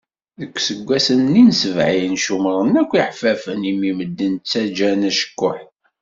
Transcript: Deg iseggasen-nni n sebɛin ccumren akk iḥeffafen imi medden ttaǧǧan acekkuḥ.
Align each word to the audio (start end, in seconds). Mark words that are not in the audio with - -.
Deg 0.39 0.51
iseggasen-nni 0.59 1.43
n 1.49 1.51
sebɛin 1.61 2.15
ccumren 2.21 2.73
akk 2.81 2.91
iḥeffafen 3.01 3.69
imi 3.71 3.91
medden 3.97 4.33
ttaǧǧan 4.35 5.07
acekkuḥ. 5.09 5.57